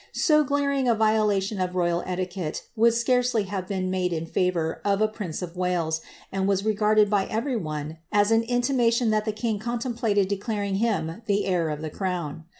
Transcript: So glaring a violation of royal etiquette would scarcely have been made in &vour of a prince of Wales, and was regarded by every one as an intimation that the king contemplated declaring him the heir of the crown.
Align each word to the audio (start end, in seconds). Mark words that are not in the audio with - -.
So 0.15 0.43
glaring 0.43 0.87
a 0.87 0.95
violation 0.95 1.59
of 1.61 1.75
royal 1.75 2.01
etiquette 2.07 2.63
would 2.75 2.95
scarcely 2.95 3.43
have 3.43 3.67
been 3.67 3.91
made 3.91 4.11
in 4.11 4.25
&vour 4.25 4.81
of 4.83 4.99
a 4.99 5.07
prince 5.07 5.43
of 5.43 5.55
Wales, 5.55 6.01
and 6.31 6.47
was 6.47 6.65
regarded 6.65 7.07
by 7.07 7.27
every 7.27 7.55
one 7.55 7.99
as 8.11 8.31
an 8.31 8.41
intimation 8.41 9.11
that 9.11 9.25
the 9.25 9.31
king 9.31 9.59
contemplated 9.59 10.27
declaring 10.27 10.77
him 10.77 11.21
the 11.27 11.45
heir 11.45 11.69
of 11.69 11.81
the 11.83 11.91
crown. 11.91 12.45